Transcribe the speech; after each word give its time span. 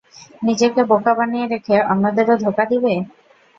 নিজেকে 0.41 0.81
বোকা 0.89 1.13
বানিয়ে 1.17 1.45
রেখে 1.47 1.75
অন্যদেরও 1.91 2.35
ধোঁকা 2.43 2.63
দিবে? 2.71 2.93